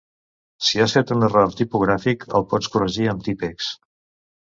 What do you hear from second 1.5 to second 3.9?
tipogràfic, el pots corregir amb Tippex.